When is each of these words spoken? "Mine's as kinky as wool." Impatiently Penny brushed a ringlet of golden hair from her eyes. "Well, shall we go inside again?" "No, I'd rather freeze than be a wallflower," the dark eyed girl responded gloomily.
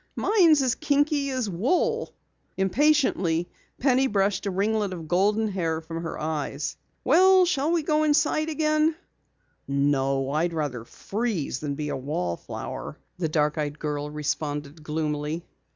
"Mine's 0.15 0.63
as 0.63 0.73
kinky 0.73 1.29
as 1.29 1.47
wool." 1.47 2.11
Impatiently 2.57 3.47
Penny 3.79 4.07
brushed 4.07 4.47
a 4.47 4.49
ringlet 4.49 4.93
of 4.93 5.07
golden 5.07 5.47
hair 5.49 5.79
from 5.79 6.01
her 6.01 6.19
eyes. 6.19 6.75
"Well, 7.03 7.45
shall 7.45 7.71
we 7.71 7.83
go 7.83 8.01
inside 8.01 8.49
again?" 8.49 8.95
"No, 9.67 10.31
I'd 10.31 10.53
rather 10.53 10.85
freeze 10.85 11.59
than 11.59 11.75
be 11.75 11.89
a 11.89 11.95
wallflower," 11.95 12.97
the 13.19 13.29
dark 13.29 13.59
eyed 13.59 13.77
girl 13.77 14.09
responded 14.09 14.81
gloomily. 14.81 15.45